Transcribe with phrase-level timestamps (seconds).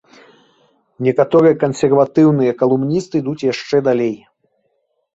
[1.07, 4.15] Некаторыя кансерватыўныя калумністы ідуць яшчэ далей.